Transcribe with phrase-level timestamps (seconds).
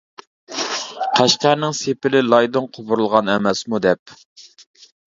[1.19, 4.21] قەشقەرنىڭ سېپىلى لايدىن قوپۇرۇلغان ئەمەسمۇ دەپ.